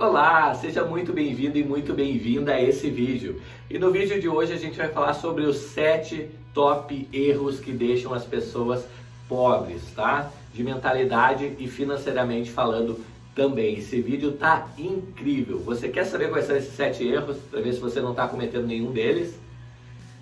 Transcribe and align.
Olá, 0.00 0.54
seja 0.54 0.84
muito 0.84 1.12
bem-vindo 1.12 1.58
e 1.58 1.64
muito 1.64 1.92
bem-vinda 1.92 2.52
a 2.52 2.62
esse 2.62 2.88
vídeo. 2.88 3.42
E 3.68 3.80
no 3.80 3.90
vídeo 3.90 4.20
de 4.20 4.28
hoje 4.28 4.52
a 4.52 4.56
gente 4.56 4.78
vai 4.78 4.86
falar 4.86 5.12
sobre 5.12 5.42
os 5.42 5.56
7 5.56 6.30
top 6.54 7.08
erros 7.12 7.58
que 7.58 7.72
deixam 7.72 8.14
as 8.14 8.24
pessoas 8.24 8.86
pobres, 9.28 9.82
tá? 9.96 10.30
De 10.54 10.62
mentalidade 10.62 11.52
e 11.58 11.66
financeiramente 11.66 12.48
falando 12.48 13.04
também. 13.34 13.76
Esse 13.76 14.00
vídeo 14.00 14.30
tá 14.30 14.68
incrível. 14.78 15.58
Você 15.64 15.88
quer 15.88 16.04
saber 16.04 16.30
quais 16.30 16.46
são 16.46 16.54
esses 16.54 16.74
7 16.74 17.04
erros 17.04 17.38
para 17.50 17.60
ver 17.60 17.72
se 17.72 17.80
você 17.80 18.00
não 18.00 18.12
está 18.12 18.28
cometendo 18.28 18.68
nenhum 18.68 18.92
deles? 18.92 19.36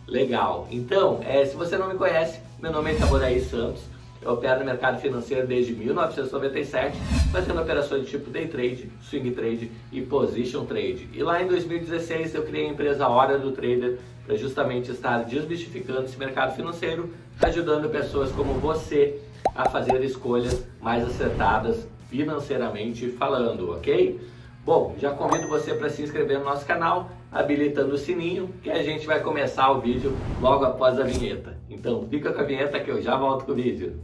Legal. 0.08 0.66
Então, 0.70 1.20
é, 1.22 1.44
se 1.44 1.54
você 1.54 1.76
não 1.76 1.88
me 1.88 1.96
conhece, 1.96 2.40
meu 2.58 2.72
nome 2.72 2.92
é 2.92 2.94
Itaboraí 2.94 3.44
Santos. 3.44 3.82
Eu 4.20 4.32
opero 4.32 4.60
no 4.60 4.66
mercado 4.66 5.00
financeiro 5.00 5.46
desde 5.46 5.72
1997, 5.74 6.96
fazendo 7.30 7.60
operações 7.60 8.04
de 8.04 8.10
tipo 8.10 8.30
day 8.30 8.46
trade, 8.46 8.90
swing 9.02 9.30
trade 9.32 9.70
e 9.92 10.00
position 10.00 10.64
trade. 10.64 11.08
E 11.12 11.22
lá 11.22 11.42
em 11.42 11.46
2016 11.46 12.34
eu 12.34 12.42
criei 12.42 12.66
a 12.66 12.70
empresa 12.70 13.08
Hora 13.08 13.38
do 13.38 13.52
Trader 13.52 13.98
para 14.26 14.36
justamente 14.36 14.90
estar 14.90 15.24
desmistificando 15.24 16.04
esse 16.04 16.18
mercado 16.18 16.56
financeiro, 16.56 17.12
ajudando 17.40 17.88
pessoas 17.88 18.32
como 18.32 18.54
você 18.54 19.20
a 19.54 19.68
fazer 19.68 20.02
escolhas 20.02 20.66
mais 20.80 21.04
acertadas 21.04 21.86
financeiramente 22.08 23.08
falando, 23.10 23.72
ok? 23.72 24.18
Bom, 24.66 24.96
já 24.98 25.12
convido 25.12 25.46
você 25.46 25.72
para 25.72 25.88
se 25.88 26.02
inscrever 26.02 26.40
no 26.40 26.44
nosso 26.44 26.66
canal, 26.66 27.08
habilitando 27.30 27.94
o 27.94 27.96
sininho, 27.96 28.52
que 28.64 28.68
a 28.68 28.82
gente 28.82 29.06
vai 29.06 29.22
começar 29.22 29.70
o 29.70 29.80
vídeo 29.80 30.12
logo 30.40 30.64
após 30.64 30.98
a 30.98 31.04
vinheta. 31.04 31.56
Então 31.70 32.04
fica 32.10 32.32
com 32.32 32.40
a 32.40 32.44
vinheta 32.44 32.80
que 32.80 32.90
eu 32.90 33.00
já 33.00 33.16
volto 33.16 33.44
com 33.44 33.52
o 33.52 33.54
vídeo. 33.54 34.00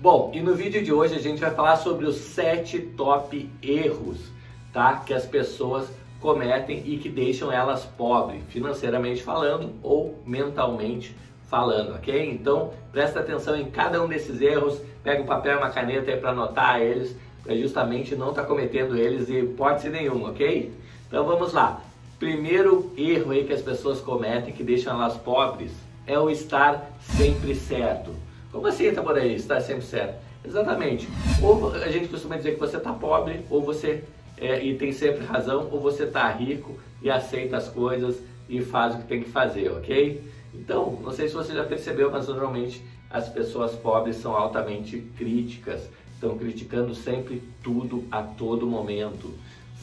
Bom, 0.00 0.32
e 0.34 0.40
no 0.40 0.54
vídeo 0.54 0.82
de 0.82 0.94
hoje 0.94 1.14
a 1.14 1.20
gente 1.20 1.42
vai 1.42 1.50
falar 1.50 1.76
sobre 1.76 2.06
os 2.06 2.16
sete 2.16 2.80
top 2.80 3.50
erros, 3.62 4.31
tá? 4.72 5.02
Que 5.04 5.14
as 5.14 5.26
pessoas 5.26 5.88
cometem 6.20 6.82
e 6.86 6.98
que 6.98 7.08
deixam 7.08 7.50
elas 7.50 7.84
pobres, 7.84 8.42
financeiramente 8.48 9.22
falando 9.22 9.72
ou 9.82 10.18
mentalmente 10.24 11.16
falando, 11.48 11.94
ok? 11.94 12.30
Então 12.30 12.72
presta 12.92 13.20
atenção 13.20 13.56
em 13.56 13.70
cada 13.70 14.02
um 14.02 14.08
desses 14.08 14.40
erros, 14.40 14.80
pega 15.02 15.22
um 15.22 15.26
papel 15.26 15.54
e 15.54 15.58
uma 15.58 15.70
caneta 15.70 16.10
aí 16.10 16.16
para 16.16 16.30
anotar 16.30 16.80
eles, 16.80 17.14
para 17.42 17.56
justamente 17.56 18.14
não 18.14 18.30
estar 18.30 18.42
tá 18.42 18.48
cometendo 18.48 18.96
eles 18.96 19.28
em 19.28 19.40
hipótese 19.40 19.90
nenhuma, 19.90 20.30
ok? 20.30 20.72
Então 21.08 21.24
vamos 21.24 21.52
lá. 21.52 21.82
Primeiro 22.18 22.92
erro 22.96 23.32
aí 23.32 23.44
que 23.44 23.52
as 23.52 23.60
pessoas 23.60 24.00
cometem 24.00 24.54
que 24.54 24.62
deixam 24.62 24.94
elas 24.94 25.16
pobres 25.16 25.72
é 26.06 26.18
o 26.18 26.30
estar 26.30 26.90
sempre 27.00 27.54
certo. 27.54 28.14
Como 28.50 28.66
assim, 28.66 28.92
tá 28.92 29.02
estar 29.26 29.60
sempre 29.60 29.84
certo? 29.84 30.22
Exatamente. 30.44 31.08
Ou 31.42 31.72
a 31.72 31.88
gente 31.88 32.08
costuma 32.08 32.36
dizer 32.36 32.54
que 32.54 32.60
você 32.60 32.76
está 32.76 32.92
pobre, 32.92 33.44
ou 33.50 33.62
você 33.62 34.04
é, 34.42 34.64
e 34.64 34.76
tem 34.76 34.92
sempre 34.92 35.24
razão, 35.24 35.68
ou 35.70 35.80
você 35.80 36.04
está 36.04 36.28
rico 36.30 36.78
e 37.00 37.10
aceita 37.10 37.56
as 37.56 37.68
coisas 37.68 38.20
e 38.48 38.60
faz 38.60 38.94
o 38.94 38.98
que 38.98 39.04
tem 39.04 39.22
que 39.22 39.30
fazer, 39.30 39.70
ok? 39.70 40.22
Então, 40.54 40.98
não 41.02 41.12
sei 41.12 41.28
se 41.28 41.34
você 41.34 41.54
já 41.54 41.64
percebeu, 41.64 42.10
mas 42.10 42.28
normalmente 42.28 42.82
as 43.08 43.28
pessoas 43.28 43.74
pobres 43.74 44.16
são 44.16 44.36
altamente 44.36 44.98
críticas, 45.16 45.88
estão 46.14 46.36
criticando 46.36 46.94
sempre 46.94 47.42
tudo 47.62 48.04
a 48.10 48.22
todo 48.22 48.66
momento, 48.66 49.32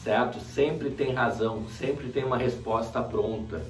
certo? 0.04 0.38
Sempre 0.40 0.90
tem 0.90 1.12
razão, 1.12 1.64
sempre 1.68 2.08
tem 2.08 2.24
uma 2.24 2.36
resposta 2.36 3.02
pronta 3.02 3.62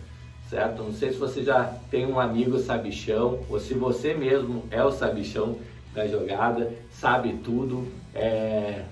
certo? 0.51 0.83
Não 0.83 0.93
sei 0.93 1.13
se 1.13 1.19
você 1.19 1.45
já 1.45 1.63
tem 1.91 2.05
um 2.05 2.19
amigo 2.19 2.59
sabichão 2.59 3.39
ou 3.49 3.61
se 3.61 3.73
você 3.73 4.13
mesmo 4.13 4.65
é 4.69 4.83
o 4.83 4.91
sabichão 4.91 5.57
da 5.95 6.09
jogada, 6.09 6.73
sabe 6.91 7.35
tudo, 7.45 7.87
é, 8.13 8.83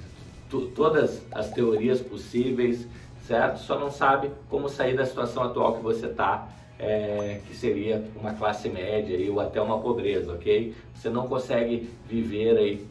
todas 0.48 1.22
as 1.32 1.50
teorias 1.50 2.00
possíveis, 2.00 2.86
certo? 3.26 3.58
Só 3.58 3.78
não 3.78 3.90
sabe 3.90 4.30
como 4.48 4.68
sair 4.68 4.96
da 4.96 5.04
situação 5.04 5.42
atual 5.42 5.76
que 5.76 5.82
você 5.82 6.06
está, 6.06 6.48
é, 6.78 7.40
que 7.46 7.54
seria 7.54 8.04
uma 8.16 8.32
classe 8.32 8.68
média 8.68 9.16
aí, 9.16 9.28
ou 9.28 9.40
até 9.40 9.60
uma 9.60 9.78
pobreza, 9.78 10.32
ok? 10.32 10.74
Você 10.94 11.10
não 11.10 11.26
consegue 11.28 11.90
viver 12.08 12.56
aí 12.56 12.86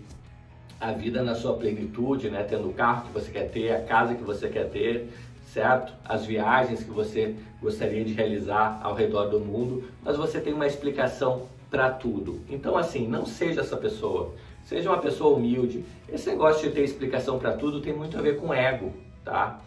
a 0.80 0.92
vida 0.92 1.24
na 1.24 1.34
sua 1.34 1.54
plenitude, 1.56 2.30
né? 2.30 2.44
Tendo 2.44 2.70
o 2.70 2.74
carro 2.74 3.08
que 3.08 3.14
você 3.14 3.32
quer 3.32 3.50
ter, 3.50 3.72
a 3.72 3.82
casa 3.82 4.14
que 4.14 4.24
você 4.24 4.48
quer 4.48 4.70
ter, 4.70 5.10
certo? 5.52 5.94
As 6.06 6.26
viagens 6.26 6.84
que 6.84 6.92
você 6.92 7.36
gostaria 7.62 8.04
de 8.06 8.14
realizar 8.14 8.80
ao 8.84 8.94
redor 8.94 9.26
do 9.26 9.40
mundo, 9.40 9.86
mas 10.04 10.16
você 10.16 10.40
tem 10.40 10.54
uma 10.54 10.68
explicação 10.68 11.48
para 11.70 11.90
tudo. 11.90 12.42
Então, 12.50 12.78
assim, 12.78 13.08
não 13.08 13.26
seja 13.26 13.62
essa 13.62 13.76
pessoa. 13.76 14.34
Seja 14.68 14.90
uma 14.90 15.00
pessoa 15.00 15.38
humilde. 15.38 15.86
Esse 16.10 16.30
negócio 16.30 16.68
de 16.68 16.76
ter 16.76 16.84
explicação 16.84 17.40
para 17.40 17.54
tudo 17.54 17.80
tem 17.80 17.94
muito 17.94 18.18
a 18.18 18.22
ver 18.22 18.36
com 18.36 18.54
ego, 18.54 18.92
tá? 19.24 19.62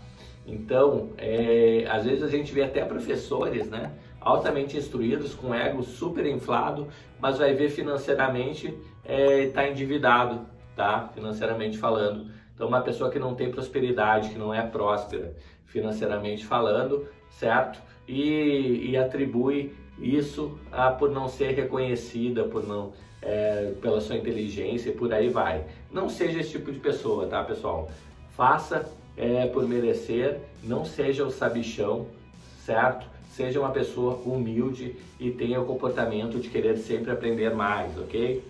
Então, 0.46 1.08
é, 1.16 1.86
às 1.88 2.04
vezes 2.04 2.22
a 2.22 2.28
gente 2.28 2.52
vê 2.52 2.64
até 2.64 2.84
professores, 2.84 3.66
né? 3.70 3.92
Altamente 4.20 4.76
instruídos, 4.76 5.32
com 5.32 5.54
ego 5.54 5.82
super 5.82 6.26
inflado, 6.26 6.86
mas 7.18 7.38
vai 7.38 7.54
ver 7.54 7.70
financeiramente 7.70 8.66
está 9.02 9.10
é, 9.10 9.46
tá 9.48 9.66
endividado, 9.66 10.44
tá? 10.76 11.08
Financeiramente 11.14 11.78
falando. 11.78 12.30
Então, 12.54 12.68
uma 12.68 12.82
pessoa 12.82 13.10
que 13.10 13.18
não 13.18 13.34
tem 13.34 13.50
prosperidade, 13.50 14.28
que 14.28 14.38
não 14.38 14.52
é 14.52 14.60
próspera 14.60 15.34
financeiramente 15.64 16.44
falando, 16.44 17.08
certo? 17.30 17.80
E, 18.06 18.90
e 18.90 18.98
atribui 18.98 19.72
isso 20.00 20.58
a, 20.72 20.90
por 20.90 21.10
não 21.10 21.28
ser 21.28 21.52
reconhecida, 21.52 22.44
por 22.44 22.66
não 22.66 22.92
é, 23.22 23.74
pela 23.80 24.00
sua 24.00 24.16
inteligência 24.16 24.90
e 24.90 24.92
por 24.92 25.12
aí 25.12 25.28
vai. 25.28 25.64
Não 25.90 26.08
seja 26.08 26.40
esse 26.40 26.50
tipo 26.50 26.72
de 26.72 26.78
pessoa, 26.78 27.26
tá, 27.26 27.42
pessoal? 27.44 27.90
Faça 28.36 28.90
é, 29.16 29.46
por 29.46 29.66
merecer, 29.68 30.38
não 30.62 30.84
seja 30.84 31.24
o 31.24 31.30
sabichão, 31.30 32.06
certo? 32.64 33.06
Seja 33.30 33.60
uma 33.60 33.70
pessoa 33.70 34.14
humilde 34.24 34.96
e 35.18 35.30
tenha 35.30 35.60
o 35.60 35.66
comportamento 35.66 36.38
de 36.38 36.48
querer 36.48 36.78
sempre 36.78 37.10
aprender 37.10 37.54
mais, 37.54 37.96
ok? 37.98 38.42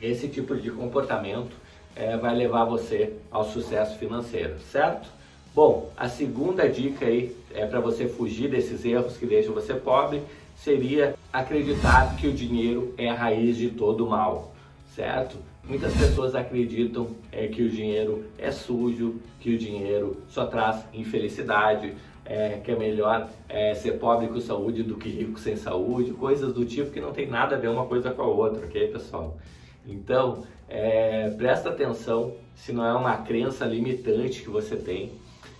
Esse 0.00 0.28
tipo 0.28 0.56
de 0.56 0.70
comportamento 0.70 1.56
é, 1.96 2.16
vai 2.16 2.34
levar 2.34 2.64
você 2.64 3.14
ao 3.30 3.44
sucesso 3.44 3.98
financeiro, 3.98 4.60
certo? 4.70 5.08
Bom, 5.54 5.90
a 5.96 6.08
segunda 6.08 6.68
dica 6.68 7.06
aí 7.06 7.34
é 7.52 7.66
para 7.66 7.80
você 7.80 8.06
fugir 8.06 8.48
desses 8.48 8.84
erros 8.84 9.16
que 9.16 9.26
deixam 9.26 9.52
você 9.52 9.74
pobre 9.74 10.22
seria 10.62 11.14
acreditar 11.32 12.16
que 12.16 12.26
o 12.26 12.32
dinheiro 12.32 12.92
é 12.98 13.08
a 13.08 13.14
raiz 13.14 13.56
de 13.56 13.70
todo 13.70 14.06
mal, 14.06 14.52
certo? 14.94 15.36
Muitas 15.62 15.94
pessoas 15.94 16.34
acreditam 16.34 17.08
é, 17.30 17.46
que 17.46 17.62
o 17.62 17.68
dinheiro 17.68 18.24
é 18.38 18.50
sujo, 18.50 19.20
que 19.38 19.54
o 19.54 19.58
dinheiro 19.58 20.22
só 20.28 20.46
traz 20.46 20.84
infelicidade, 20.92 21.94
é, 22.24 22.60
que 22.62 22.72
é 22.72 22.76
melhor 22.76 23.28
é, 23.48 23.74
ser 23.74 23.92
pobre 23.92 24.28
com 24.28 24.40
saúde 24.40 24.82
do 24.82 24.96
que 24.96 25.08
rico 25.08 25.38
sem 25.38 25.56
saúde, 25.56 26.12
coisas 26.12 26.52
do 26.52 26.64
tipo 26.64 26.90
que 26.90 27.00
não 27.00 27.12
tem 27.12 27.26
nada 27.26 27.56
a 27.56 27.58
ver 27.58 27.68
uma 27.68 27.86
coisa 27.86 28.10
com 28.10 28.22
a 28.22 28.26
outra, 28.26 28.66
ok, 28.66 28.88
pessoal? 28.88 29.36
Então, 29.86 30.44
é, 30.68 31.30
presta 31.30 31.70
atenção 31.70 32.34
se 32.54 32.72
não 32.72 32.84
é 32.84 32.92
uma 32.92 33.16
crença 33.18 33.64
limitante 33.64 34.42
que 34.42 34.50
você 34.50 34.76
tem, 34.76 35.12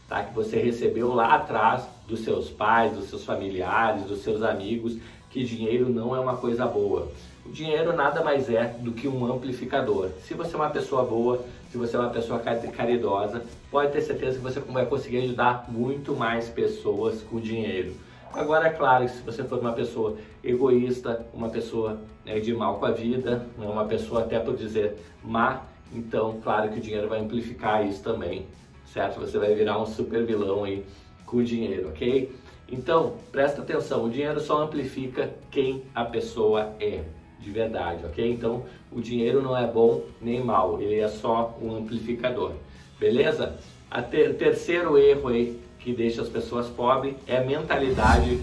tá? 0.09 0.25
que 0.25 0.35
você 0.35 0.59
recebeu 0.59 1.15
lá 1.15 1.35
atrás 1.35 1.87
dos 2.09 2.21
seus 2.21 2.49
pais, 2.49 2.93
dos 2.93 3.11
seus 3.11 3.25
familiares, 3.25 4.05
dos 4.05 4.23
seus 4.23 4.43
amigos, 4.43 4.97
que 5.31 5.45
dinheiro 5.45 5.89
não 5.91 6.17
é 6.17 6.19
uma 6.19 6.37
coisa 6.37 6.67
boa. 6.67 7.09
O 7.45 7.51
dinheiro 7.51 7.95
nada 7.95 8.25
mais 8.25 8.51
é 8.51 8.75
do 8.81 8.93
que 8.93 9.07
um 9.07 9.31
amplificador. 9.31 10.09
Se 10.23 10.35
você 10.35 10.55
é 10.55 10.57
uma 10.57 10.71
pessoa 10.71 11.05
boa, 11.05 11.45
se 11.71 11.77
você 11.77 11.97
é 11.97 11.99
uma 11.99 12.11
pessoa 12.11 12.41
caridosa, 12.41 13.43
pode 13.71 13.93
ter 13.93 14.01
certeza 14.01 14.39
que 14.39 14.43
você 14.43 14.59
vai 14.61 14.87
conseguir 14.87 15.19
ajudar 15.19 15.67
muito 15.69 16.17
mais 16.17 16.49
pessoas 16.49 17.23
com 17.23 17.39
dinheiro. 17.39 17.95
Agora, 18.33 18.69
é 18.69 18.71
claro 18.71 19.05
que 19.05 19.13
se 19.13 19.23
você 19.23 19.45
for 19.45 19.59
uma 19.59 19.73
pessoa 19.73 20.17
egoísta, 20.43 21.27
uma 21.33 21.49
pessoa 21.49 21.99
né, 22.25 22.39
de 22.41 22.53
mal 22.55 22.79
com 22.79 22.87
a 22.87 22.91
vida, 22.91 23.47
né, 23.57 23.67
uma 23.67 23.85
pessoa 23.85 24.23
até 24.23 24.39
por 24.39 24.57
dizer 24.57 24.97
má, 25.23 25.63
então, 25.93 26.39
claro 26.43 26.71
que 26.71 26.79
o 26.79 26.83
dinheiro 26.83 27.09
vai 27.09 27.21
amplificar 27.21 27.87
isso 27.87 28.03
também, 28.03 28.47
certo? 28.93 29.21
Você 29.21 29.39
vai 29.39 29.55
virar 29.55 29.81
um 29.81 29.87
super 29.87 30.25
vilão 30.25 30.65
aí 30.65 30.85
com 31.29 31.39
o 31.39 31.45
dinheiro, 31.45 31.89
ok? 31.89 32.33
Então, 32.71 33.15
presta 33.33 33.63
atenção, 33.63 34.05
o 34.05 34.11
dinheiro 34.11 34.41
só 34.41 34.63
amplifica 34.63 35.31
quem 35.51 35.83
a 35.95 36.05
pessoa 36.05 36.75
é, 36.81 37.03
de 37.41 37.51
verdade, 37.51 38.05
ok? 38.05 38.31
Então, 38.31 38.65
o 38.91 39.01
dinheiro 39.01 39.43
não 39.43 39.57
é 39.57 39.67
bom 39.67 40.03
nem 40.21 40.43
mal, 40.43 40.81
ele 40.81 40.99
é 40.99 41.09
só 41.09 41.57
um 41.63 41.77
amplificador, 41.77 42.53
beleza? 42.99 43.59
O 43.91 44.03
ter 44.03 44.37
terceiro 44.37 44.99
erro 44.99 45.29
aí 45.29 45.59
que 45.79 45.93
deixa 45.93 46.21
as 46.21 46.29
pessoas 46.29 46.67
pobres 46.69 47.15
é 47.27 47.39
a 47.39 47.45
mentalidade 47.45 48.41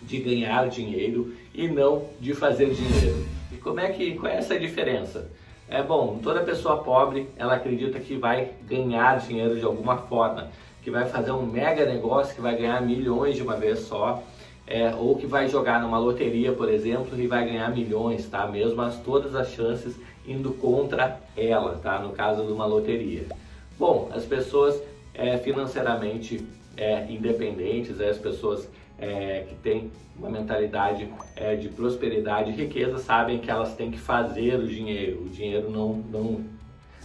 de 0.00 0.18
ganhar 0.18 0.68
dinheiro 0.68 1.34
e 1.54 1.66
não 1.66 2.06
de 2.20 2.34
fazer 2.34 2.70
dinheiro. 2.70 3.26
E 3.50 3.56
como 3.56 3.80
é 3.80 3.90
que 3.90 4.14
qual 4.14 4.32
é 4.32 4.36
essa 4.36 4.58
diferença? 4.58 5.30
É 5.68 5.82
bom, 5.82 6.20
toda 6.22 6.42
pessoa 6.42 6.82
pobre, 6.82 7.28
ela 7.36 7.54
acredita 7.54 7.98
que 7.98 8.16
vai 8.16 8.52
ganhar 8.68 9.18
dinheiro 9.20 9.56
de 9.56 9.64
alguma 9.64 9.96
forma, 9.96 10.50
que 10.82 10.90
vai 10.90 11.06
fazer 11.06 11.32
um 11.32 11.46
mega 11.46 11.86
negócio, 11.86 12.34
que 12.34 12.40
vai 12.40 12.56
ganhar 12.56 12.82
milhões 12.82 13.36
de 13.36 13.42
uma 13.42 13.56
vez 13.56 13.80
só, 13.80 14.22
é, 14.66 14.94
ou 14.94 15.16
que 15.16 15.26
vai 15.26 15.48
jogar 15.48 15.80
numa 15.80 15.98
loteria, 15.98 16.52
por 16.52 16.68
exemplo, 16.68 17.18
e 17.18 17.26
vai 17.26 17.44
ganhar 17.44 17.70
milhões, 17.70 18.26
tá? 18.28 18.46
Mesmo 18.46 18.80
as, 18.82 18.98
todas 18.98 19.34
as 19.34 19.50
chances 19.50 19.96
indo 20.26 20.52
contra 20.52 21.20
ela, 21.36 21.78
tá? 21.82 21.98
No 21.98 22.10
caso 22.10 22.44
de 22.44 22.52
uma 22.52 22.66
loteria. 22.66 23.26
Bom, 23.78 24.10
as 24.12 24.24
pessoas 24.24 24.80
é, 25.14 25.36
financeiramente 25.38 26.46
é, 26.76 27.06
independentes, 27.10 28.00
as 28.00 28.18
pessoas 28.18 28.68
é, 28.98 29.44
que 29.48 29.54
têm 29.56 29.90
uma 30.16 30.30
mentalidade 30.30 31.08
é, 31.36 31.56
de 31.56 31.68
prosperidade 31.68 32.50
e 32.50 32.54
riqueza 32.54 32.98
sabem 32.98 33.38
que 33.38 33.50
elas 33.50 33.74
têm 33.74 33.90
que 33.90 33.98
fazer 33.98 34.58
o 34.58 34.66
dinheiro. 34.66 35.24
O 35.24 35.28
dinheiro 35.28 35.70
não, 35.70 35.94
não, 35.94 36.44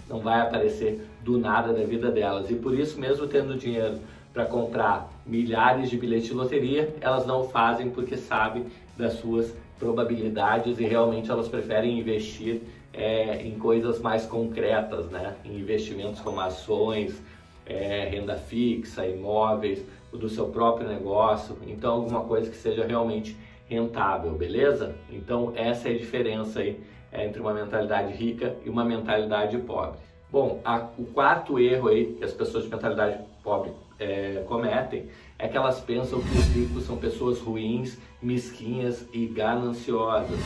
não 0.07 0.19
vai 0.19 0.41
aparecer 0.41 1.01
do 1.27 1.37
nada 1.37 1.73
da 1.73 1.83
vida 1.83 2.09
delas. 2.09 2.49
E 2.49 2.55
por 2.55 2.73
isso, 2.73 2.97
mesmo 2.97 3.27
tendo 3.27 3.57
dinheiro 3.57 3.99
para 4.33 4.45
comprar 4.45 5.11
milhares 5.25 5.89
de 5.89 5.97
bilhetes 5.97 6.27
de 6.27 6.33
loteria, 6.33 6.95
elas 7.01 7.25
não 7.25 7.49
fazem 7.49 7.89
porque 7.89 8.15
sabem 8.15 8.65
das 8.95 9.15
suas 9.15 9.53
probabilidades 9.77 10.79
e 10.79 10.85
realmente 10.85 11.29
elas 11.29 11.49
preferem 11.49 11.99
investir 11.99 12.61
é, 12.93 13.45
em 13.45 13.59
coisas 13.59 13.99
mais 13.99 14.25
concretas, 14.25 15.07
né? 15.07 15.35
em 15.43 15.59
investimentos 15.59 16.21
como 16.21 16.39
ações, 16.39 17.21
é, 17.65 18.07
renda 18.09 18.37
fixa, 18.37 19.05
imóveis, 19.05 19.83
do 20.13 20.29
seu 20.29 20.47
próprio 20.47 20.87
negócio, 20.87 21.57
então 21.67 21.95
alguma 21.95 22.21
coisa 22.21 22.49
que 22.49 22.55
seja 22.55 22.85
realmente 22.85 23.37
rentável, 23.69 24.31
beleza? 24.31 24.95
Então 25.11 25.51
essa 25.53 25.89
é 25.89 25.91
a 25.91 25.97
diferença 25.97 26.61
aí 26.61 26.79
é, 27.11 27.25
entre 27.25 27.41
uma 27.41 27.53
mentalidade 27.53 28.13
rica 28.13 28.55
e 28.65 28.69
uma 28.69 28.85
mentalidade 28.85 29.57
pobre. 29.57 30.06
Bom, 30.29 30.61
a, 30.65 30.87
o 30.97 31.05
quarto 31.05 31.57
erro 31.57 31.87
aí 31.87 32.13
que 32.13 32.23
as 32.23 32.33
pessoas 32.33 32.65
de 32.65 32.69
mentalidade 32.69 33.19
pobre 33.41 33.71
é, 33.97 34.43
cometem 34.45 35.07
é 35.39 35.47
que 35.47 35.55
elas 35.55 35.79
pensam 35.79 36.21
que 36.21 36.37
os 36.37 36.45
ricos 36.47 36.85
são 36.85 36.97
pessoas 36.97 37.39
ruins, 37.39 37.97
mesquinhas 38.21 39.05
e 39.13 39.25
gananciosas, 39.25 40.39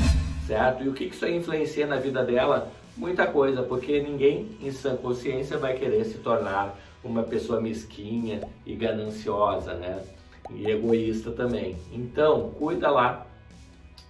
certo? 0.46 0.84
E 0.84 0.90
o 0.90 0.94
que, 0.94 1.10
que 1.10 1.16
isso 1.16 1.26
aí 1.26 1.36
influencia 1.36 1.88
na 1.88 1.96
vida 1.96 2.24
dela? 2.24 2.72
Muita 2.96 3.26
coisa, 3.26 3.64
porque 3.64 4.02
ninguém 4.02 4.50
em 4.62 4.72
sã 4.72 4.96
consciência 4.96 5.58
vai 5.58 5.74
querer 5.74 6.04
se 6.06 6.20
tornar 6.20 6.78
uma 7.04 7.24
pessoa 7.24 7.60
mesquinha 7.60 8.42
e 8.66 8.76
gananciosa, 8.76 9.74
né? 9.74 10.04
E 10.52 10.70
egoísta 10.70 11.32
também. 11.32 11.78
Então, 11.92 12.52
cuida 12.60 12.92
lá 12.92 13.26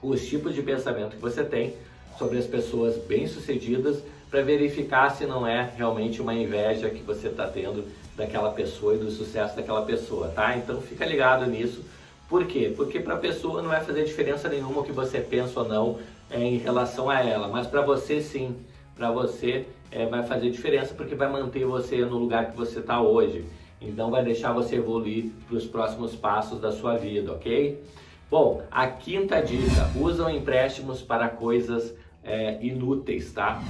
os 0.02 0.28
tipos 0.28 0.56
de 0.56 0.64
pensamento 0.64 1.16
que 1.16 1.22
você 1.22 1.44
tem 1.44 1.76
sobre 2.18 2.40
as 2.40 2.46
pessoas 2.46 2.98
bem-sucedidas 2.98 4.04
para 4.32 4.42
verificar 4.42 5.10
se 5.10 5.26
não 5.26 5.46
é 5.46 5.70
realmente 5.76 6.22
uma 6.22 6.34
inveja 6.34 6.90
que 6.90 7.04
você 7.04 7.28
está 7.28 7.46
tendo 7.48 7.86
daquela 8.16 8.52
pessoa 8.52 8.96
e 8.96 8.98
do 8.98 9.12
sucesso 9.12 9.58
daquela 9.58 9.82
pessoa, 9.82 10.30
tá? 10.30 10.56
Então 10.56 10.82
fica 10.82 11.06
ligado 11.06 11.46
nisso. 11.46 11.84
Por 12.30 12.46
quê? 12.46 12.74
Porque 12.74 13.02
para 13.02 13.16
a 13.16 13.18
pessoa 13.18 13.62
não 13.62 13.70
vai 13.70 13.84
fazer 13.84 14.06
diferença 14.06 14.48
nenhuma 14.48 14.80
o 14.80 14.84
que 14.86 14.94
você 14.94 15.20
pensa 15.20 15.60
ou 15.60 15.68
não 15.68 16.00
é, 16.30 16.40
em 16.40 16.58
relação 16.58 17.10
a 17.10 17.20
ela, 17.20 17.50
mas 17.50 17.68
para 17.68 17.82
você 17.82 18.22
sim 18.22 18.56
para 18.96 19.12
você 19.12 19.66
é, 19.92 20.06
vai 20.06 20.24
fazer 20.24 20.50
diferença 20.50 20.94
porque 20.94 21.16
vai 21.16 21.30
manter 21.30 21.66
você 21.66 22.06
no 22.06 22.18
lugar 22.18 22.52
que 22.52 22.58
você 22.58 22.80
está 22.80 23.02
hoje. 23.02 23.46
Então 23.82 24.10
vai 24.10 24.24
deixar 24.24 24.54
você 24.54 24.76
evoluir 24.76 25.32
para 25.48 25.58
os 25.58 25.66
próximos 25.66 26.16
passos 26.16 26.62
da 26.62 26.72
sua 26.72 26.96
vida, 26.96 27.34
ok? 27.34 27.84
Bom, 28.30 28.62
a 28.72 28.88
quinta 28.88 29.42
dica: 29.42 29.90
usam 29.96 30.30
empréstimos 30.30 31.02
para 31.02 31.28
coisas 31.28 31.94
é, 32.24 32.58
inúteis, 32.62 33.32
tá? 33.32 33.62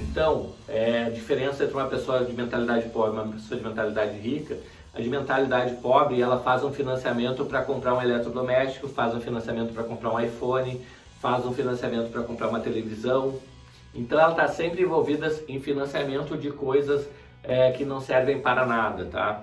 Então, 0.00 0.50
é, 0.68 1.04
a 1.04 1.10
diferença 1.10 1.64
entre 1.64 1.74
uma 1.74 1.86
pessoa 1.86 2.24
de 2.24 2.32
mentalidade 2.32 2.88
pobre 2.88 3.16
e 3.16 3.20
uma 3.20 3.32
pessoa 3.32 3.60
de 3.60 3.66
mentalidade 3.66 4.18
rica, 4.18 4.56
a 4.94 5.00
de 5.00 5.08
mentalidade 5.08 5.74
pobre, 5.76 6.20
ela 6.20 6.40
faz 6.40 6.64
um 6.64 6.72
financiamento 6.72 7.44
para 7.44 7.62
comprar 7.62 7.94
um 7.94 8.02
eletrodoméstico, 8.02 8.88
faz 8.88 9.14
um 9.14 9.20
financiamento 9.20 9.72
para 9.72 9.84
comprar 9.84 10.12
um 10.12 10.20
iPhone, 10.20 10.80
faz 11.20 11.44
um 11.44 11.52
financiamento 11.52 12.10
para 12.10 12.22
comprar 12.22 12.48
uma 12.48 12.60
televisão, 12.60 13.38
então 13.94 14.18
ela 14.18 14.30
está 14.30 14.48
sempre 14.48 14.82
envolvida 14.82 15.32
em 15.48 15.60
financiamento 15.60 16.36
de 16.36 16.50
coisas 16.50 17.06
é, 17.42 17.72
que 17.72 17.84
não 17.84 18.00
servem 18.00 18.40
para 18.40 18.66
nada, 18.66 19.06
tá? 19.06 19.42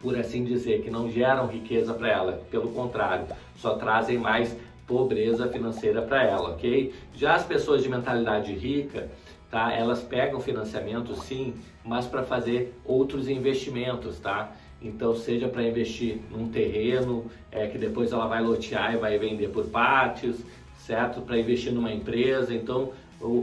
Por 0.00 0.18
assim 0.18 0.44
dizer, 0.44 0.82
que 0.82 0.90
não 0.90 1.10
geram 1.10 1.46
riqueza 1.46 1.92
para 1.92 2.08
ela, 2.08 2.42
pelo 2.50 2.70
contrário, 2.70 3.26
só 3.56 3.74
trazem 3.74 4.18
mais 4.18 4.56
pobreza 4.90 5.46
financeira 5.46 6.02
para 6.02 6.24
ela, 6.24 6.50
ok? 6.50 6.92
Já 7.14 7.36
as 7.36 7.44
pessoas 7.44 7.80
de 7.80 7.88
mentalidade 7.88 8.52
rica, 8.52 9.08
tá? 9.48 9.72
Elas 9.72 10.02
pegam 10.02 10.40
financiamento 10.40 11.14
sim, 11.14 11.54
mas 11.84 12.06
para 12.06 12.24
fazer 12.24 12.74
outros 12.84 13.28
investimentos, 13.28 14.18
tá? 14.18 14.50
Então, 14.82 15.14
seja 15.14 15.46
para 15.46 15.62
investir 15.62 16.18
num 16.28 16.48
terreno 16.48 17.30
é, 17.52 17.68
que 17.68 17.78
depois 17.78 18.10
ela 18.10 18.26
vai 18.26 18.42
lotear 18.42 18.94
e 18.94 18.96
vai 18.96 19.16
vender 19.16 19.50
por 19.50 19.64
partes, 19.66 20.44
certo? 20.78 21.20
Para 21.20 21.38
investir 21.38 21.72
numa 21.72 21.92
empresa. 21.92 22.52
Então, 22.52 22.90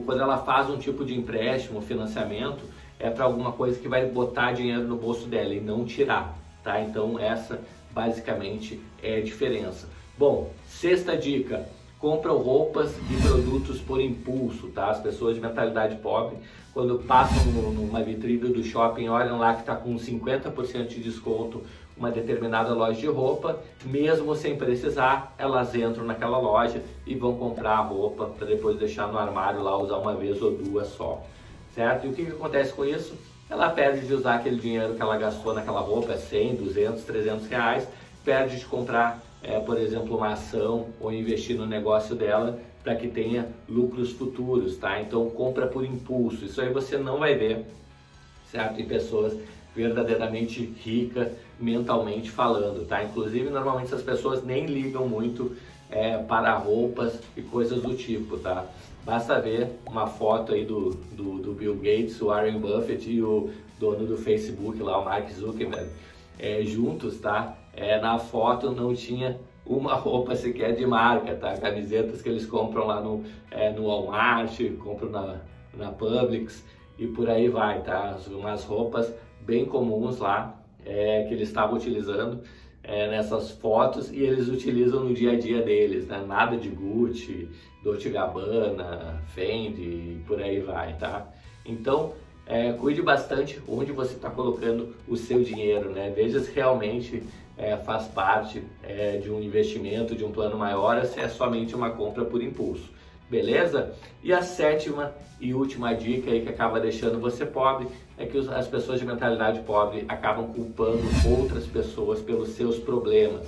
quando 0.05 0.21
ela 0.21 0.39
faz 0.39 0.69
um 0.69 0.77
tipo 0.77 1.05
de 1.05 1.15
empréstimo, 1.15 1.81
financiamento, 1.81 2.65
é 2.99 3.09
para 3.09 3.23
alguma 3.23 3.53
coisa 3.53 3.79
que 3.79 3.87
vai 3.87 4.05
botar 4.05 4.51
dinheiro 4.51 4.83
no 4.83 4.97
bolso 4.97 5.27
dela 5.27 5.53
e 5.53 5.61
não 5.61 5.85
tirar, 5.85 6.37
tá? 6.61 6.81
Então 6.81 7.17
essa 7.17 7.61
basicamente 7.91 8.81
é 9.01 9.17
a 9.17 9.21
diferença. 9.21 9.87
Bom, 10.17 10.49
sexta 10.67 11.15
dica, 11.15 11.69
compram 11.99 12.37
roupas 12.37 12.91
e 13.11 13.21
produtos 13.21 13.79
por 13.79 14.01
impulso, 14.01 14.67
tá? 14.69 14.89
As 14.89 14.99
pessoas 14.99 15.35
de 15.35 15.41
mentalidade 15.41 15.97
pobre, 15.97 16.37
quando 16.73 16.97
passam 16.97 17.45
numa 17.51 18.01
vitrine 18.01 18.51
do 18.51 18.63
shopping, 18.63 19.09
olham 19.09 19.37
lá 19.37 19.53
que 19.53 19.59
está 19.59 19.75
com 19.75 19.95
50% 19.95 20.87
de 20.87 21.01
desconto 21.01 21.61
uma 21.95 22.09
determinada 22.09 22.73
loja 22.73 22.99
de 22.99 23.05
roupa, 23.05 23.59
mesmo 23.85 24.35
sem 24.35 24.55
precisar, 24.55 25.35
elas 25.37 25.75
entram 25.75 26.03
naquela 26.03 26.39
loja 26.39 26.81
e 27.05 27.13
vão 27.13 27.35
comprar 27.35 27.77
a 27.77 27.81
roupa 27.81 28.25
para 28.25 28.47
depois 28.47 28.75
deixar 28.79 29.07
no 29.11 29.19
armário 29.19 29.61
lá 29.61 29.77
usar 29.77 29.97
uma 29.97 30.15
vez 30.15 30.41
ou 30.41 30.51
duas 30.51 30.87
só, 30.87 31.23
certo? 31.75 32.07
E 32.07 32.09
o 32.09 32.13
que, 32.13 32.25
que 32.25 32.31
acontece 32.31 32.73
com 32.73 32.83
isso? 32.83 33.13
Ela 33.47 33.69
perde 33.69 34.05
de 34.05 34.13
usar 34.15 34.35
aquele 34.35 34.59
dinheiro 34.59 34.95
que 34.95 35.01
ela 35.01 35.15
gastou 35.15 35.53
naquela 35.53 35.79
roupa, 35.79 36.17
100, 36.17 36.55
200, 36.55 37.03
300 37.03 37.47
reais, 37.47 37.87
perde 38.27 38.57
de 38.57 38.65
comprar, 38.65 39.23
é, 39.41 39.57
por 39.57 39.77
exemplo, 39.77 40.17
uma 40.17 40.33
ação 40.33 40.87
ou 40.99 41.13
investir 41.13 41.55
no 41.55 41.65
negócio 41.65 42.13
dela 42.13 42.59
para 42.83 42.93
que 42.93 43.07
tenha 43.07 43.47
lucros 43.69 44.11
futuros, 44.11 44.75
tá? 44.75 44.99
Então 45.01 45.29
compra 45.29 45.65
por 45.65 45.85
impulso, 45.85 46.43
isso 46.43 46.59
aí 46.59 46.69
você 46.69 46.97
não 46.97 47.19
vai 47.19 47.35
ver, 47.35 47.65
certo? 48.51 48.81
Em 48.81 48.85
pessoas 48.85 49.33
verdadeiramente 49.73 50.61
ricas 50.83 51.29
mentalmente 51.57 52.29
falando, 52.29 52.85
tá? 52.85 53.01
Inclusive, 53.01 53.49
normalmente 53.49 53.85
essas 53.85 54.03
pessoas 54.03 54.43
nem 54.43 54.65
ligam 54.65 55.07
muito 55.07 55.55
é, 55.89 56.17
para 56.17 56.53
roupas 56.57 57.21
e 57.37 57.41
coisas 57.41 57.81
do 57.81 57.95
tipo, 57.95 58.37
tá? 58.37 58.65
Basta 59.05 59.39
ver 59.39 59.69
uma 59.85 60.05
foto 60.05 60.53
aí 60.53 60.65
do, 60.65 60.89
do, 61.13 61.37
do, 61.37 61.53
Bill 61.53 61.75
Gates, 61.75 62.21
o 62.21 62.25
Warren 62.25 62.59
Buffett 62.59 63.09
e 63.09 63.21
o 63.21 63.51
dono 63.79 64.05
do 64.05 64.17
Facebook 64.17 64.83
lá, 64.83 64.99
o 64.99 65.05
Mark 65.05 65.31
Zuckerberg, 65.31 65.89
é, 66.37 66.61
juntos, 66.63 67.17
tá? 67.19 67.57
É, 67.77 68.01
na 68.01 68.17
foto 68.17 68.71
não 68.71 68.93
tinha 68.93 69.39
uma 69.63 69.93
roupa 69.95 70.35
sequer 70.35 70.75
de 70.75 70.85
marca, 70.85 71.35
tá? 71.35 71.55
Camisetas 71.57 72.23
que 72.23 72.27
eles 72.27 72.45
compram 72.45 72.87
lá 72.87 72.99
no, 72.99 73.23
é, 73.51 73.71
no 73.71 73.85
Walmart, 73.85 74.59
compram 74.83 75.09
na, 75.11 75.41
na 75.75 75.91
Publix 75.91 76.65
e 76.97 77.05
por 77.05 77.29
aí 77.29 77.47
vai, 77.47 77.83
tá? 77.83 78.17
Umas 78.31 78.63
roupas 78.63 79.13
bem 79.41 79.65
comuns 79.65 80.17
lá, 80.17 80.59
é, 80.83 81.25
que 81.27 81.35
eles 81.35 81.49
estavam 81.49 81.77
utilizando 81.77 82.41
é, 82.83 83.07
nessas 83.09 83.51
fotos 83.51 84.11
e 84.11 84.21
eles 84.21 84.47
utilizam 84.47 85.03
no 85.03 85.13
dia 85.13 85.33
a 85.33 85.39
dia 85.39 85.61
deles, 85.61 86.07
né? 86.07 86.23
Nada 86.27 86.57
de 86.57 86.69
Gucci, 86.69 87.47
Dolce 87.83 88.09
Gabbana, 88.09 89.21
Fendi 89.27 89.83
e 89.83 90.23
por 90.25 90.41
aí 90.41 90.61
vai, 90.61 90.93
tá? 90.97 91.27
Então, 91.63 92.13
é, 92.47 92.71
cuide 92.71 93.01
bastante 93.03 93.61
onde 93.67 93.91
você 93.91 94.15
está 94.15 94.29
colocando 94.29 94.95
o 95.07 95.15
seu 95.15 95.43
dinheiro, 95.43 95.91
né? 95.91 96.11
Veja 96.15 96.39
se 96.39 96.51
realmente 96.51 97.21
é, 97.57 97.75
faz 97.77 98.05
parte 98.07 98.63
é, 98.83 99.17
de 99.17 99.31
um 99.31 99.41
investimento, 99.41 100.15
de 100.15 100.23
um 100.23 100.31
plano 100.31 100.57
maior, 100.57 101.03
se 101.05 101.19
é 101.19 101.27
somente 101.27 101.75
uma 101.75 101.89
compra 101.89 102.23
por 102.25 102.41
impulso 102.41 102.97
beleza? 103.29 103.93
E 104.23 104.33
a 104.33 104.41
sétima 104.41 105.13
e 105.39 105.53
última 105.53 105.93
dica 105.93 106.31
aí 106.31 106.41
que 106.41 106.49
acaba 106.49 106.79
deixando 106.79 107.19
você 107.19 107.45
pobre 107.45 107.87
é 108.17 108.25
que 108.25 108.37
as 108.37 108.67
pessoas 108.67 108.99
de 108.99 109.05
mentalidade 109.05 109.59
pobre 109.61 110.05
acabam 110.07 110.47
culpando 110.47 111.03
outras 111.25 111.65
pessoas 111.65 112.19
pelos 112.21 112.49
seus 112.49 112.79
problemas. 112.79 113.47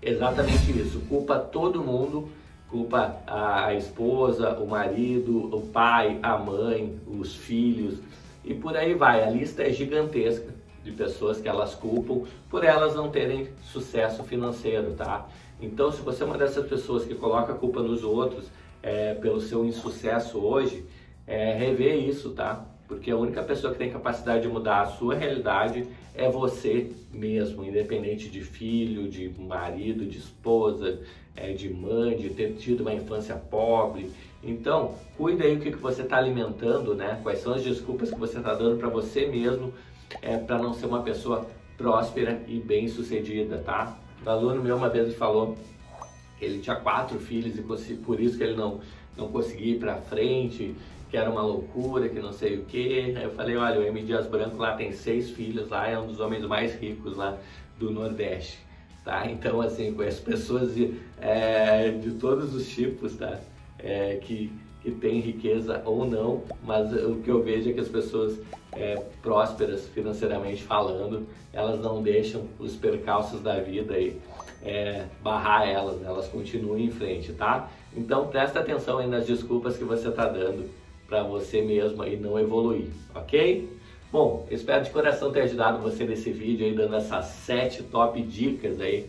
Exatamente 0.00 0.70
isso, 0.78 1.00
culpa 1.08 1.38
todo 1.38 1.82
mundo, 1.82 2.28
culpa 2.68 3.16
a 3.26 3.74
esposa, 3.74 4.58
o 4.58 4.66
marido, 4.66 5.54
o 5.54 5.60
pai, 5.68 6.18
a 6.22 6.36
mãe, 6.36 6.98
os 7.06 7.34
filhos 7.34 7.98
e 8.44 8.54
por 8.54 8.76
aí 8.76 8.94
vai. 8.94 9.22
A 9.22 9.30
lista 9.30 9.62
é 9.62 9.70
gigantesca 9.70 10.61
de 10.84 10.90
pessoas 10.92 11.40
que 11.40 11.48
elas 11.48 11.74
culpam 11.74 12.22
por 12.50 12.64
elas 12.64 12.94
não 12.94 13.10
terem 13.10 13.48
sucesso 13.62 14.22
financeiro, 14.24 14.92
tá? 14.94 15.28
Então, 15.60 15.92
se 15.92 16.00
você 16.00 16.22
é 16.22 16.26
uma 16.26 16.36
dessas 16.36 16.66
pessoas 16.66 17.04
que 17.04 17.14
coloca 17.14 17.52
a 17.52 17.56
culpa 17.56 17.80
nos 17.80 18.02
outros 18.02 18.46
é, 18.82 19.14
pelo 19.14 19.40
seu 19.40 19.64
insucesso 19.64 20.38
hoje, 20.38 20.84
é, 21.26 21.54
rever 21.54 21.96
isso, 21.96 22.30
tá? 22.30 22.66
Porque 22.88 23.10
a 23.10 23.16
única 23.16 23.42
pessoa 23.42 23.72
que 23.72 23.78
tem 23.78 23.90
capacidade 23.90 24.42
de 24.42 24.48
mudar 24.48 24.82
a 24.82 24.86
sua 24.86 25.14
realidade 25.14 25.86
é 26.14 26.28
você 26.28 26.90
mesmo, 27.12 27.64
independente 27.64 28.28
de 28.28 28.40
filho, 28.40 29.08
de 29.08 29.30
marido, 29.38 30.04
de 30.04 30.18
esposa, 30.18 31.00
é, 31.34 31.52
de 31.52 31.70
mãe, 31.72 32.16
de 32.16 32.30
ter 32.30 32.54
tido 32.54 32.80
uma 32.80 32.92
infância 32.92 33.36
pobre. 33.36 34.10
Então, 34.42 34.96
cuida 35.16 35.44
aí 35.44 35.56
o 35.56 35.60
que, 35.60 35.70
que 35.70 35.78
você 35.78 36.02
está 36.02 36.18
alimentando, 36.18 36.94
né? 36.94 37.20
Quais 37.22 37.38
são 37.38 37.54
as 37.54 37.62
desculpas 37.62 38.10
que 38.10 38.18
você 38.18 38.38
está 38.38 38.52
dando 38.52 38.78
para 38.78 38.88
você 38.88 39.26
mesmo 39.26 39.72
é, 40.20 40.36
para 40.36 40.58
não 40.58 40.74
ser 40.74 40.86
uma 40.86 41.02
pessoa 41.02 41.46
próspera 41.76 42.42
e 42.46 42.58
bem 42.58 42.88
sucedida, 42.88 43.58
tá? 43.58 43.98
Um 44.24 44.30
aluno 44.30 44.62
meu 44.62 44.76
uma 44.76 44.88
vez 44.88 45.14
falou 45.14 45.56
que 46.38 46.44
ele 46.44 46.60
tinha 46.60 46.76
quatro 46.76 47.18
filhos 47.18 47.58
e 47.58 47.94
por 47.96 48.20
isso 48.20 48.36
que 48.36 48.44
ele 48.44 48.56
não, 48.56 48.80
não 49.16 49.28
conseguia 49.28 49.74
ir 49.74 49.78
para 49.78 49.96
frente, 49.96 50.74
que 51.10 51.16
era 51.16 51.30
uma 51.30 51.42
loucura, 51.42 52.08
que 52.08 52.20
não 52.20 52.32
sei 52.32 52.56
o 52.56 52.64
que. 52.64 53.14
Aí 53.16 53.22
eu 53.22 53.30
falei, 53.32 53.56
olha, 53.56 53.80
o 53.80 53.82
M. 53.82 54.02
Dias 54.02 54.26
Branco 54.26 54.56
lá 54.56 54.74
tem 54.74 54.92
seis 54.92 55.30
filhos 55.30 55.68
lá, 55.68 55.88
é 55.88 55.98
um 55.98 56.06
dos 56.06 56.20
homens 56.20 56.44
mais 56.44 56.74
ricos 56.74 57.16
lá 57.16 57.36
do 57.78 57.90
Nordeste, 57.90 58.58
tá? 59.04 59.30
Então, 59.30 59.60
assim, 59.60 59.92
conheço 59.92 60.22
pessoas 60.22 60.74
de, 60.74 60.94
é, 61.20 61.90
de 61.90 62.12
todos 62.12 62.54
os 62.54 62.68
tipos, 62.68 63.16
tá? 63.16 63.40
É, 63.78 64.16
que, 64.22 64.52
que 64.82 64.90
tem 64.90 65.20
riqueza 65.20 65.80
ou 65.84 66.04
não, 66.04 66.42
mas 66.64 66.92
o 66.92 67.16
que 67.16 67.30
eu 67.30 67.42
vejo 67.42 67.70
é 67.70 67.72
que 67.72 67.80
as 67.80 67.88
pessoas 67.88 68.38
é, 68.72 68.96
prósperas 69.22 69.86
financeiramente 69.88 70.62
falando, 70.62 71.26
elas 71.52 71.80
não 71.80 72.02
deixam 72.02 72.46
os 72.58 72.74
percalços 72.74 73.40
da 73.40 73.60
vida 73.60 73.94
aí 73.94 74.18
é, 74.64 75.06
barrar 75.22 75.68
elas, 75.68 75.96
né? 75.96 76.08
elas 76.08 76.26
continuam 76.28 76.78
em 76.78 76.90
frente, 76.90 77.32
tá? 77.32 77.70
Então 77.96 78.28
presta 78.28 78.60
atenção 78.60 78.98
aí 78.98 79.06
nas 79.06 79.26
desculpas 79.26 79.76
que 79.76 79.84
você 79.84 80.08
está 80.08 80.26
dando 80.26 80.68
para 81.06 81.22
você 81.22 81.60
mesmo 81.60 82.02
aí 82.02 82.16
não 82.16 82.38
evoluir, 82.38 82.88
ok? 83.14 83.68
Bom, 84.10 84.46
espero 84.50 84.84
de 84.84 84.90
coração 84.90 85.32
ter 85.32 85.42
ajudado 85.42 85.78
você 85.78 86.04
nesse 86.04 86.30
vídeo 86.30 86.66
aí, 86.66 86.74
dando 86.74 86.96
essas 86.96 87.26
sete 87.26 87.82
top 87.82 88.20
dicas 88.22 88.80
aí 88.80 89.08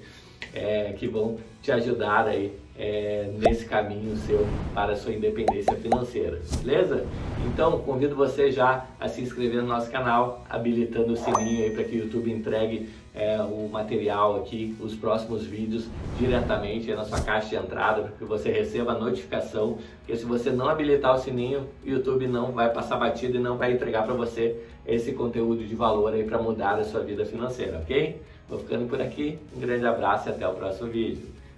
é, 0.53 0.93
que 0.93 1.07
vão 1.07 1.37
te 1.61 1.71
ajudar 1.71 2.27
aí 2.27 2.53
é, 2.77 3.29
nesse 3.37 3.65
caminho 3.65 4.15
seu 4.17 4.47
para 4.73 4.93
a 4.93 4.95
sua 4.95 5.13
independência 5.13 5.75
financeira, 5.75 6.41
beleza? 6.63 7.05
Então 7.45 7.79
convido 7.79 8.15
você 8.15 8.51
já 8.51 8.85
a 8.99 9.07
se 9.07 9.21
inscrever 9.21 9.61
no 9.61 9.67
nosso 9.67 9.91
canal, 9.91 10.43
habilitando 10.49 11.13
o 11.13 11.17
sininho 11.17 11.65
aí 11.65 11.71
para 11.71 11.83
que 11.83 11.95
o 11.95 11.99
YouTube 11.99 12.31
entregue 12.31 12.89
é, 13.13 13.39
o 13.41 13.69
material 13.71 14.37
aqui, 14.37 14.75
os 14.79 14.95
próximos 14.95 15.45
vídeos 15.45 15.87
diretamente 16.17 16.91
na 16.93 17.03
sua 17.03 17.21
caixa 17.21 17.49
de 17.49 17.55
entrada, 17.55 18.01
para 18.01 18.11
que 18.11 18.23
você 18.23 18.51
receba 18.51 18.93
a 18.93 18.97
notificação. 18.97 19.77
Porque 19.99 20.15
se 20.15 20.25
você 20.25 20.49
não 20.49 20.67
habilitar 20.67 21.13
o 21.15 21.19
sininho, 21.19 21.67
o 21.85 21.89
YouTube 21.89 22.27
não 22.27 22.51
vai 22.51 22.71
passar 22.73 22.97
batido 22.97 23.37
e 23.37 23.39
não 23.39 23.57
vai 23.57 23.73
entregar 23.73 24.03
para 24.03 24.15
você 24.15 24.59
esse 24.85 25.13
conteúdo 25.13 25.63
de 25.63 25.75
valor 25.75 26.13
aí 26.13 26.23
para 26.23 26.39
mudar 26.39 26.79
a 26.79 26.83
sua 26.83 27.01
vida 27.01 27.23
financeira, 27.25 27.79
ok? 27.79 28.19
Vou 28.49 28.59
ficando 28.59 28.87
por 28.87 28.99
aqui, 28.99 29.37
um 29.55 29.59
grande 29.59 29.85
abraço 29.85 30.27
e 30.27 30.31
até 30.31 30.47
o 30.47 30.53
próximo 30.53 30.89
vídeo. 30.89 31.32